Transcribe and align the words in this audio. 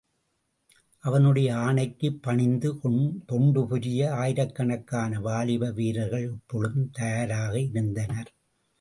அவனுடைய 1.03 1.53
ஆணைக்குப் 1.55 2.17
பணிந்து 2.21 2.79
தொண்டு 3.25 3.67
புரிய 3.67 4.13
ஆயிரக்கணக்கான 4.15 5.19
வாலிப 5.19 5.71
வீரர்கள் 5.71 6.29
எப்பொழுதும் 6.31 6.91
தயாராயிருந்தனர். 6.99 8.31